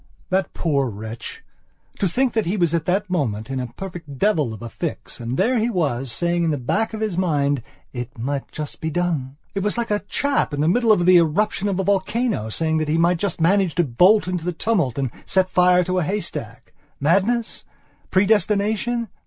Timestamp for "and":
5.19-5.37, 14.97-15.11